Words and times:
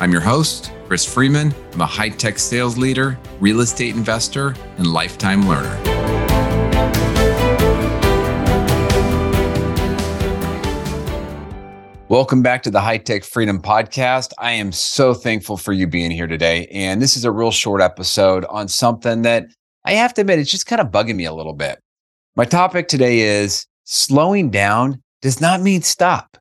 I'm 0.00 0.12
your 0.12 0.20
host, 0.20 0.70
Chris 0.86 1.04
Freeman. 1.04 1.52
I'm 1.72 1.80
a 1.80 1.86
high 1.86 2.10
tech 2.10 2.38
sales 2.38 2.78
leader, 2.78 3.18
real 3.40 3.58
estate 3.58 3.96
investor, 3.96 4.54
and 4.76 4.86
lifetime 4.86 5.48
learner. 5.48 5.76
Welcome 12.08 12.42
back 12.42 12.62
to 12.62 12.70
the 12.70 12.80
High 12.80 12.98
Tech 12.98 13.24
Freedom 13.24 13.60
Podcast. 13.60 14.30
I 14.38 14.52
am 14.52 14.70
so 14.70 15.14
thankful 15.14 15.56
for 15.56 15.72
you 15.72 15.88
being 15.88 16.12
here 16.12 16.28
today. 16.28 16.68
And 16.68 17.02
this 17.02 17.16
is 17.16 17.24
a 17.24 17.32
real 17.32 17.50
short 17.50 17.80
episode 17.80 18.44
on 18.44 18.68
something 18.68 19.22
that 19.22 19.46
I 19.84 19.94
have 19.94 20.14
to 20.14 20.20
admit, 20.20 20.38
it's 20.38 20.50
just 20.50 20.66
kind 20.66 20.80
of 20.80 20.92
bugging 20.92 21.16
me 21.16 21.24
a 21.24 21.34
little 21.34 21.54
bit. 21.54 21.80
My 22.36 22.44
topic 22.44 22.86
today 22.86 23.18
is 23.18 23.66
slowing 23.82 24.50
down 24.50 25.02
does 25.22 25.40
not 25.40 25.60
mean 25.60 25.82
stop. 25.82 26.38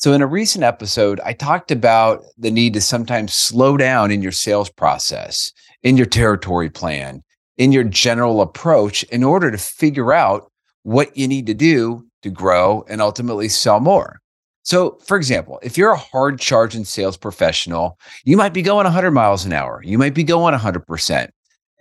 So, 0.00 0.14
in 0.14 0.22
a 0.22 0.26
recent 0.26 0.64
episode, 0.64 1.20
I 1.26 1.34
talked 1.34 1.70
about 1.70 2.24
the 2.38 2.50
need 2.50 2.72
to 2.72 2.80
sometimes 2.80 3.34
slow 3.34 3.76
down 3.76 4.10
in 4.10 4.22
your 4.22 4.32
sales 4.32 4.70
process, 4.70 5.52
in 5.82 5.98
your 5.98 6.06
territory 6.06 6.70
plan, 6.70 7.22
in 7.58 7.70
your 7.70 7.84
general 7.84 8.40
approach 8.40 9.02
in 9.04 9.22
order 9.22 9.50
to 9.50 9.58
figure 9.58 10.14
out 10.14 10.50
what 10.84 11.14
you 11.18 11.28
need 11.28 11.46
to 11.48 11.54
do 11.54 12.02
to 12.22 12.30
grow 12.30 12.82
and 12.88 13.02
ultimately 13.02 13.50
sell 13.50 13.78
more. 13.78 14.20
So, 14.62 14.98
for 15.04 15.18
example, 15.18 15.60
if 15.62 15.76
you're 15.76 15.92
a 15.92 15.98
hard 15.98 16.40
charging 16.40 16.86
sales 16.86 17.18
professional, 17.18 17.98
you 18.24 18.38
might 18.38 18.54
be 18.54 18.62
going 18.62 18.84
100 18.84 19.10
miles 19.10 19.44
an 19.44 19.52
hour, 19.52 19.82
you 19.84 19.98
might 19.98 20.14
be 20.14 20.24
going 20.24 20.54
100%. 20.54 21.28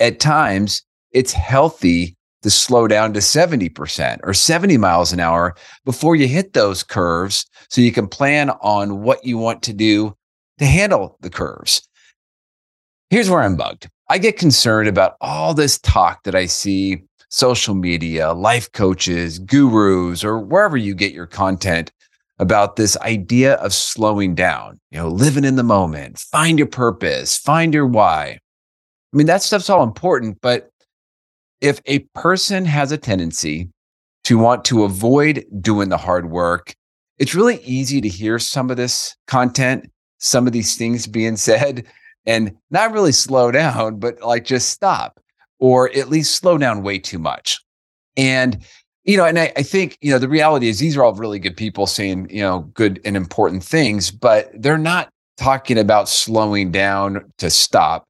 At 0.02 0.20
times, 0.20 0.82
it's 1.14 1.32
healthy 1.32 2.18
to 2.42 2.50
slow 2.50 2.88
down 2.88 3.14
to 3.14 3.20
70% 3.20 4.20
or 4.24 4.34
70 4.34 4.78
miles 4.78 5.12
an 5.14 5.20
hour 5.20 5.56
before 5.86 6.16
you 6.16 6.28
hit 6.28 6.54
those 6.54 6.84
curves 6.84 7.46
so 7.70 7.82
you 7.82 7.92
can 7.92 8.08
plan 8.08 8.50
on 8.62 9.02
what 9.02 9.24
you 9.26 9.38
want 9.38 9.64
to 9.64 9.74
do 9.74 10.16
to 10.58 10.66
handle 10.66 11.18
the 11.22 11.30
curves. 11.30 11.88
Here's 13.10 13.30
where 13.30 13.42
I'm 13.42 13.56
bugged. 13.56 13.90
I 14.10 14.18
get 14.18 14.38
concerned 14.38 14.88
about 14.88 15.16
all 15.22 15.54
this 15.54 15.80
talk 15.80 16.24
that 16.24 16.36
I 16.36 16.46
see 16.46 17.04
social 17.30 17.76
media, 17.76 18.34
life 18.34 18.72
coaches, 18.72 19.40
gurus, 19.40 20.24
or 20.24 20.40
wherever 20.40 20.78
you 20.78 20.96
get 20.96 21.14
your 21.14 21.28
content 21.28 21.92
about 22.40 22.76
this 22.76 22.98
idea 22.98 23.56
of 23.56 23.74
slowing 23.74 24.34
down, 24.34 24.80
you 24.92 24.98
know, 24.98 25.10
living 25.10 25.44
in 25.44 25.56
the 25.56 25.64
moment, 25.64 26.18
find 26.18 26.58
your 26.58 26.68
purpose, 26.68 27.38
find 27.38 27.74
your 27.74 27.86
why. 27.86 28.40
I 29.14 29.18
mean, 29.18 29.28
that 29.28 29.44
stuff's 29.44 29.70
all 29.70 29.84
important, 29.84 30.40
but 30.42 30.70
if 31.62 31.82
a 31.86 32.00
person 32.16 32.66
has 32.66 32.92
a 32.92 32.98
tendency 32.98 33.70
to 34.24 34.38
want 34.38 34.64
to 34.66 34.84
avoid 34.84 35.46
doing 35.60 35.90
the 35.90 35.98
hard 35.98 36.30
work, 36.30 36.76
it's 37.20 37.36
really 37.36 37.58
easy 37.64 38.02
to 38.02 38.08
hear 38.08 38.40
some 38.40 38.72
of 38.72 38.78
this 38.78 39.16
content, 39.28 39.92
some 40.18 40.48
of 40.48 40.54
these 40.54 40.76
things 40.76 41.06
being 41.06 41.36
said, 41.36 41.86
and 42.26 42.56
not 42.72 42.92
really 42.92 43.12
slow 43.12 43.52
down, 43.52 44.00
but 44.00 44.22
like 44.22 44.46
just 44.46 44.70
stop 44.70 45.20
or 45.60 45.92
at 45.96 46.10
least 46.10 46.36
slow 46.36 46.58
down 46.58 46.84
way 46.84 46.98
too 46.98 47.20
much. 47.20 47.60
And, 48.18 48.64
you 49.04 49.18
know, 49.18 49.26
and 49.26 49.38
I, 49.38 49.52
I 49.58 49.64
think, 49.64 49.98
you 50.02 50.12
know, 50.12 50.20
the 50.20 50.30
reality 50.30 50.68
is 50.68 50.80
these 50.80 50.96
are 50.96 51.04
all 51.04 51.14
really 51.14 51.40
good 51.40 51.58
people 51.58 51.86
saying, 51.86 52.30
you 52.30 52.42
know, 52.42 52.60
good 52.74 53.00
and 53.06 53.18
important 53.18 53.64
things, 53.64 54.12
but 54.12 54.50
they're 54.54 54.78
not 54.78 55.10
talking 55.38 55.78
about 55.78 56.10
slowing 56.10 56.72
down 56.72 57.32
to 57.38 57.50
stop. 57.50 58.06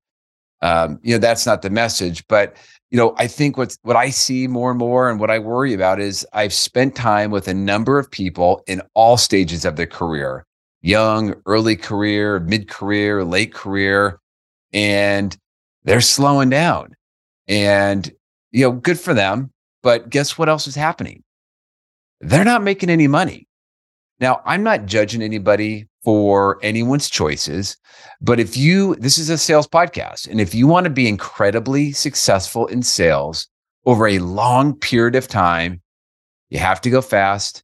Um, 0.62 1.00
you 1.04 1.14
know, 1.14 1.20
that's 1.20 1.46
not 1.46 1.62
the 1.62 1.70
message, 1.70 2.28
but 2.28 2.56
you 2.92 2.98
know, 2.98 3.14
I 3.18 3.28
think 3.28 3.58
what's 3.58 3.78
what 3.84 3.96
I 3.96 4.10
see 4.10 4.48
more 4.48 4.72
and 4.72 4.80
more 4.80 5.10
and 5.10 5.20
what 5.20 5.30
I 5.30 5.40
worry 5.40 5.74
about 5.74 6.00
is 6.00 6.26
I've 6.34 6.54
spent 6.54 6.96
time 6.96 7.32
with 7.32 7.48
a 7.48 7.54
number 7.54 8.00
of 8.00 8.10
people 8.10 8.64
in 8.68 8.82
all 8.94 9.18
stages 9.18 9.64
of 9.64 9.76
their 9.76 9.88
career, 9.88 10.46
young, 10.82 11.36
early 11.46 11.76
career, 11.76 12.40
mid-career, 12.40 13.24
late 13.24 13.54
career, 13.54 14.20
and 14.74 15.38
they're 15.84 16.02
slowing 16.02 16.50
down. 16.50 16.96
And 17.48 18.12
you 18.52 18.64
know, 18.64 18.72
good 18.72 19.00
for 19.00 19.14
them, 19.14 19.52
but 19.84 20.10
guess 20.10 20.38
what 20.38 20.50
else 20.50 20.68
is 20.68 20.76
happening? 20.76 21.24
They're 22.22 22.44
not 22.44 22.64
making 22.64 22.90
any 22.90 23.08
money. 23.08 23.48
Now, 24.20 24.42
I'm 24.46 24.64
not 24.64 24.86
judging 24.86 25.22
anybody 25.22 25.88
for 26.04 26.60
anyone's 26.62 27.10
choices. 27.10 27.78
But 28.22 28.40
if 28.40 28.58
you, 28.58 28.96
this 28.96 29.18
is 29.18 29.30
a 29.30 29.38
sales 29.38 29.68
podcast, 29.68 30.28
and 30.28 30.42
if 30.42 30.54
you 30.54 30.68
want 30.68 30.86
to 30.86 30.90
be 30.90 31.08
incredibly 31.08 31.92
successful 31.92 32.68
in 32.68 32.84
sales 32.84 33.48
over 33.86 34.08
a 34.08 34.20
long 34.20 34.76
period 34.76 35.16
of 35.16 35.28
time, 35.28 35.82
you 36.50 36.60
have 36.60 36.82
to 36.82 36.90
go 36.90 37.02
fast, 37.02 37.64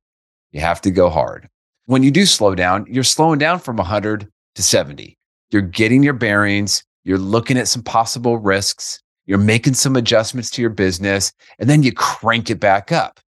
you 0.51 0.61
have 0.61 0.81
to 0.81 0.91
go 0.91 1.09
hard. 1.09 1.49
When 1.85 2.03
you 2.03 2.11
do 2.11 2.25
slow 2.25 2.55
down, 2.55 2.85
you're 2.89 3.03
slowing 3.03 3.39
down 3.39 3.59
from 3.59 3.77
100 3.77 4.27
to 4.55 4.63
70. 4.63 5.17
You're 5.51 5.61
getting 5.61 6.03
your 6.03 6.13
bearings, 6.13 6.83
you're 7.03 7.17
looking 7.17 7.57
at 7.57 7.67
some 7.67 7.83
possible 7.83 8.37
risks, 8.37 9.01
you're 9.25 9.37
making 9.37 9.73
some 9.73 9.95
adjustments 9.95 10.49
to 10.51 10.61
your 10.61 10.71
business, 10.71 11.31
and 11.59 11.69
then 11.69 11.83
you 11.83 11.91
crank 11.91 12.49
it 12.49 12.59
back 12.59 12.91
up. 12.91 13.19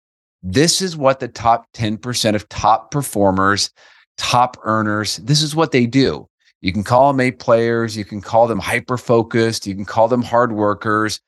This 0.42 0.80
is 0.82 0.96
what 0.96 1.20
the 1.20 1.28
top 1.28 1.66
10% 1.74 2.34
of 2.34 2.48
top 2.48 2.90
performers 2.90 3.70
top 4.16 4.56
earners. 4.64 5.16
This 5.18 5.42
is 5.42 5.54
what 5.54 5.72
they 5.72 5.86
do. 5.86 6.28
You 6.60 6.72
can 6.72 6.84
call 6.84 7.12
them 7.12 7.20
A 7.20 7.30
players, 7.30 7.96
you 7.96 8.04
can 8.04 8.20
call 8.20 8.46
them 8.46 8.58
hyper 8.58 8.96
focused, 8.96 9.66
you 9.66 9.74
can 9.74 9.84
call 9.84 10.08
them 10.08 10.22
hard 10.22 10.52
workers, 10.52 11.20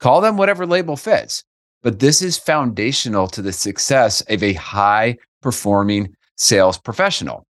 call 0.00 0.20
them 0.20 0.36
whatever 0.36 0.66
label 0.66 0.96
fits. 0.96 1.44
But 1.82 1.98
this 1.98 2.22
is 2.22 2.38
foundational 2.38 3.26
to 3.28 3.42
the 3.42 3.52
success 3.52 4.20
of 4.22 4.42
a 4.42 4.54
high 4.54 5.16
performing 5.42 6.14
sales 6.36 6.78
professional. 6.78 7.46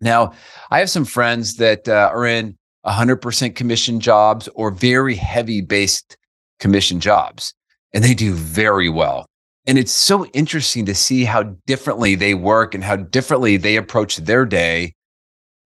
Now, 0.00 0.32
I 0.70 0.78
have 0.78 0.90
some 0.90 1.04
friends 1.04 1.56
that 1.56 1.88
uh, 1.88 2.10
are 2.12 2.26
in 2.26 2.56
100% 2.86 3.54
commission 3.54 4.00
jobs 4.00 4.48
or 4.54 4.70
very 4.70 5.14
heavy 5.14 5.60
based 5.60 6.16
commission 6.58 7.00
jobs, 7.00 7.52
and 7.92 8.02
they 8.02 8.14
do 8.14 8.32
very 8.32 8.88
well. 8.88 9.26
And 9.66 9.78
it's 9.78 9.92
so 9.92 10.26
interesting 10.26 10.86
to 10.86 10.94
see 10.94 11.24
how 11.24 11.54
differently 11.66 12.14
they 12.14 12.34
work 12.34 12.74
and 12.74 12.82
how 12.82 12.96
differently 12.96 13.56
they 13.56 13.76
approach 13.76 14.16
their 14.16 14.46
day 14.46 14.94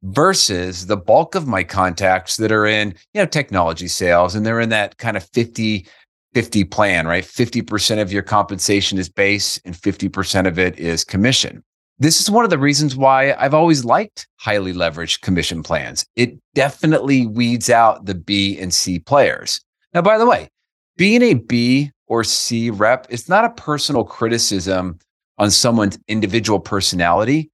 versus 0.03 0.87
the 0.87 0.97
bulk 0.97 1.35
of 1.35 1.47
my 1.47 1.65
contacts 1.65 2.37
that 2.37 2.53
are 2.53 2.67
in, 2.67 2.95
you 3.15 3.21
know, 3.21 3.27
technology 3.27 3.89
sales 3.89 4.35
and 4.35 4.45
they're 4.45 4.61
in 4.61 4.69
that 4.69 4.99
kind 4.99 5.17
of 5.17 5.25
50 5.33 5.87
50 6.35 6.65
plan, 6.65 7.07
right? 7.07 7.25
50% 7.25 8.03
of 8.03 8.13
your 8.13 8.23
compensation 8.23 8.99
is 8.99 9.09
base 9.09 9.61
and 9.65 9.75
50% 9.75 10.49
of 10.49 10.59
it 10.59 10.77
is 10.79 11.05
commission. 11.05 11.63
This 12.01 12.21
is 12.21 12.29
one 12.29 12.43
of 12.43 12.51
the 12.51 12.59
reasons 12.59 12.97
why 12.97 13.35
I've 13.35 13.55
always 13.55 13.85
liked 13.85 14.27
highly 14.39 14.73
leveraged 14.73 15.21
commission 15.21 15.63
plans. 15.63 16.05
It 16.17 16.37
definitely 16.55 17.29
weeds 17.29 17.71
out 17.71 18.07
the 18.07 18.17
B 18.17 18.59
and 18.59 18.75
C 18.75 18.99
players. 18.99 19.61
Now, 19.93 20.03
by 20.03 20.19
the 20.19 20.27
way, 20.27 20.49
being 20.97 21.23
a 21.23 21.35
B 21.35 21.91
or 22.07 22.25
C 22.25 22.71
rep, 22.71 23.07
it's 23.11 23.29
not 23.29 23.45
a 23.45 23.51
personal 23.51 24.05
criticism 24.05 24.99
on 25.39 25.51
someone's 25.51 25.99
individual 26.09 26.61
personality. 26.61 27.51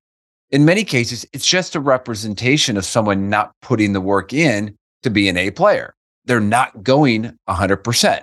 In 0.50 0.64
many 0.64 0.84
cases, 0.84 1.24
it's 1.32 1.46
just 1.46 1.76
a 1.76 1.80
representation 1.80 2.76
of 2.76 2.84
someone 2.84 3.30
not 3.30 3.52
putting 3.62 3.92
the 3.92 4.00
work 4.00 4.32
in 4.32 4.76
to 5.02 5.10
be 5.10 5.28
an 5.28 5.36
A 5.36 5.50
player. 5.50 5.94
They're 6.24 6.40
not 6.40 6.82
going 6.82 7.38
100%. 7.48 8.22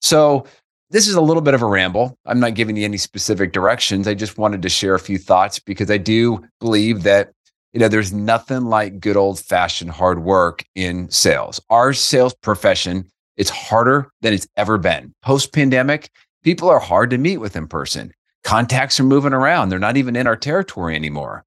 So, 0.00 0.46
this 0.90 1.08
is 1.08 1.14
a 1.14 1.22
little 1.22 1.40
bit 1.40 1.54
of 1.54 1.62
a 1.62 1.66
ramble. 1.66 2.18
I'm 2.26 2.38
not 2.38 2.52
giving 2.52 2.76
you 2.76 2.84
any 2.84 2.98
specific 2.98 3.52
directions. 3.52 4.06
I 4.06 4.12
just 4.12 4.36
wanted 4.36 4.60
to 4.60 4.68
share 4.68 4.94
a 4.94 5.00
few 5.00 5.16
thoughts 5.16 5.58
because 5.58 5.90
I 5.90 5.96
do 5.96 6.44
believe 6.60 7.02
that 7.04 7.32
you 7.72 7.80
know 7.80 7.88
there's 7.88 8.12
nothing 8.12 8.66
like 8.66 9.00
good 9.00 9.16
old 9.16 9.40
fashioned 9.40 9.90
hard 9.90 10.22
work 10.22 10.66
in 10.74 11.10
sales. 11.10 11.60
Our 11.70 11.94
sales 11.94 12.34
profession 12.34 13.10
it's 13.36 13.50
harder 13.50 14.10
than 14.20 14.32
it's 14.32 14.46
ever 14.56 14.78
been. 14.78 15.14
Post 15.22 15.52
pandemic, 15.52 16.10
people 16.42 16.68
are 16.68 16.78
hard 16.78 17.10
to 17.10 17.18
meet 17.18 17.38
with 17.38 17.56
in 17.56 17.66
person. 17.66 18.12
Contacts 18.44 18.98
are 18.98 19.04
moving 19.04 19.32
around. 19.32 19.68
They're 19.68 19.78
not 19.78 19.96
even 19.96 20.16
in 20.16 20.26
our 20.26 20.36
territory 20.36 20.94
anymore. 20.94 21.44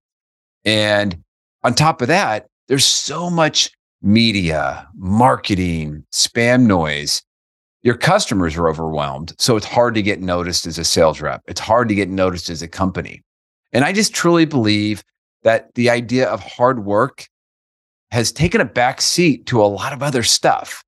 And 0.63 1.23
on 1.63 1.73
top 1.73 2.01
of 2.01 2.07
that, 2.07 2.47
there's 2.67 2.85
so 2.85 3.29
much 3.29 3.71
media, 4.01 4.87
marketing, 4.95 6.05
spam 6.11 6.65
noise. 6.65 7.21
Your 7.83 7.95
customers 7.95 8.55
are 8.57 8.69
overwhelmed. 8.69 9.33
So 9.37 9.55
it's 9.57 9.65
hard 9.65 9.93
to 9.95 10.01
get 10.01 10.21
noticed 10.21 10.65
as 10.65 10.77
a 10.77 10.83
sales 10.83 11.21
rep. 11.21 11.41
It's 11.47 11.59
hard 11.59 11.87
to 11.89 11.95
get 11.95 12.09
noticed 12.09 12.49
as 12.49 12.61
a 12.61 12.67
company. 12.67 13.21
And 13.73 13.83
I 13.83 13.91
just 13.91 14.13
truly 14.13 14.45
believe 14.45 15.03
that 15.43 15.73
the 15.75 15.89
idea 15.89 16.27
of 16.27 16.41
hard 16.41 16.85
work 16.85 17.27
has 18.11 18.31
taken 18.31 18.61
a 18.61 18.65
back 18.65 19.01
seat 19.01 19.45
to 19.47 19.61
a 19.61 19.67
lot 19.67 19.93
of 19.93 20.01
other 20.01 20.23
stuff. 20.23 20.83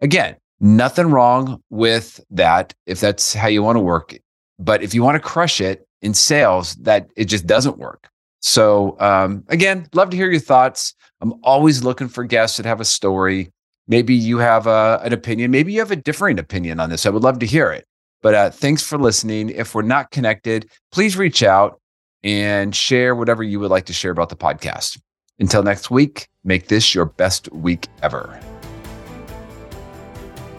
Again, 0.00 0.36
nothing 0.60 1.06
wrong 1.06 1.62
with 1.70 2.20
that 2.30 2.74
if 2.86 3.00
that's 3.00 3.34
how 3.34 3.48
you 3.48 3.62
want 3.62 3.76
to 3.76 3.80
work. 3.80 4.16
But 4.58 4.82
if 4.82 4.94
you 4.94 5.02
want 5.02 5.16
to 5.16 5.20
crush 5.20 5.60
it 5.60 5.86
in 6.02 6.14
sales, 6.14 6.74
that 6.76 7.08
it 7.16 7.26
just 7.26 7.46
doesn't 7.46 7.78
work. 7.78 8.08
So, 8.40 8.96
um, 9.00 9.44
again, 9.48 9.86
love 9.94 10.10
to 10.10 10.16
hear 10.16 10.30
your 10.30 10.40
thoughts. 10.40 10.94
I'm 11.20 11.34
always 11.42 11.84
looking 11.84 12.08
for 12.08 12.24
guests 12.24 12.56
that 12.56 12.66
have 12.66 12.80
a 12.80 12.84
story. 12.84 13.52
Maybe 13.86 14.14
you 14.14 14.38
have 14.38 14.66
a, 14.66 15.00
an 15.02 15.12
opinion. 15.12 15.50
Maybe 15.50 15.72
you 15.72 15.80
have 15.80 15.90
a 15.90 15.96
differing 15.96 16.38
opinion 16.38 16.80
on 16.80 16.90
this. 16.90 17.04
I 17.04 17.10
would 17.10 17.22
love 17.22 17.38
to 17.40 17.46
hear 17.46 17.70
it. 17.70 17.86
But 18.22 18.34
uh, 18.34 18.50
thanks 18.50 18.82
for 18.82 18.98
listening. 18.98 19.50
If 19.50 19.74
we're 19.74 19.82
not 19.82 20.10
connected, 20.10 20.70
please 20.92 21.16
reach 21.16 21.42
out 21.42 21.80
and 22.22 22.74
share 22.74 23.14
whatever 23.14 23.42
you 23.42 23.60
would 23.60 23.70
like 23.70 23.86
to 23.86 23.92
share 23.92 24.10
about 24.10 24.28
the 24.28 24.36
podcast. 24.36 24.98
Until 25.38 25.62
next 25.62 25.90
week, 25.90 26.28
make 26.44 26.68
this 26.68 26.94
your 26.94 27.06
best 27.06 27.50
week 27.52 27.88
ever. 28.02 28.38